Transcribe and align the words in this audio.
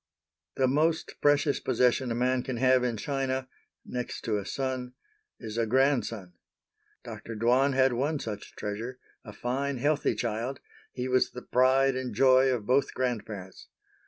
The 0.55 0.65
most 0.67 1.13
precious 1.21 1.59
possession 1.59 2.09
a 2.11 2.15
man 2.15 2.41
can 2.41 2.57
have 2.57 2.83
in 2.83 2.97
China, 2.97 3.47
next 3.85 4.21
to 4.21 4.39
a 4.39 4.45
son, 4.47 4.93
is 5.39 5.59
a 5.59 5.67
grandson. 5.67 6.33
Dr. 7.03 7.35
Dwan 7.35 7.73
had 7.73 7.93
one 7.93 8.17
such 8.17 8.55
treasure; 8.55 8.97
a 9.23 9.31
fine 9.31 9.77
healthy 9.77 10.15
child, 10.15 10.59
he 10.91 11.07
was 11.07 11.29
the 11.29 11.43
pride 11.43 11.95
and 11.95 12.15
joy 12.15 12.49
of 12.49 12.65
both 12.65 12.95
grandparents. 12.95 13.67